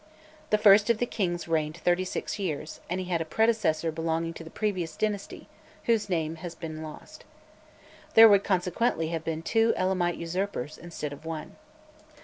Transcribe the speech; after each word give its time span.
The 0.49 0.57
first 0.57 0.89
of 0.89 0.97
the 0.97 1.05
kings 1.05 1.47
reigned 1.47 1.77
thirty 1.77 2.05
six 2.05 2.39
years, 2.39 2.79
and 2.89 2.99
he 2.99 3.05
had 3.05 3.21
a 3.21 3.23
predecessor 3.23 3.91
belonging 3.91 4.33
to 4.33 4.43
the 4.43 4.49
previous 4.49 4.97
dynasty 4.97 5.47
whose 5.83 6.09
name 6.09 6.37
has 6.37 6.55
been 6.55 6.81
lost. 6.81 7.23
There 8.15 8.27
would 8.27 8.43
consequently 8.43 9.09
have 9.09 9.23
been 9.23 9.43
two 9.43 9.73
Elamite 9.77 10.15
usurpers 10.15 10.79
instead 10.79 11.13
of 11.13 11.23
one. 11.23 11.55